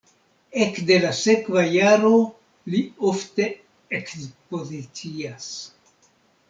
[0.63, 2.11] Ekde la sekva jaro
[2.75, 2.81] li
[3.13, 3.49] ofte
[4.01, 5.51] ekspozicias.